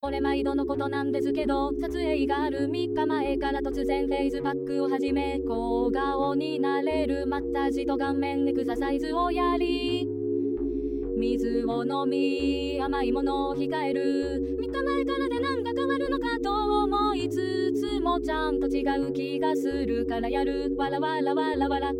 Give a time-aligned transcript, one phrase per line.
[0.00, 7.26] こ毎度のことなんですけど撮影がある3日前から突然フェイズパックを始め小顔になれる。
[7.26, 10.06] マッサージと顔面エクササイズをやり
[11.18, 14.56] 水を飲み甘いものを控える。
[14.60, 20.76] 3日前からで何が変わるのかと思いつつもちゃんと違う気がするからやる。
[20.78, 21.92] わらわらわらわら。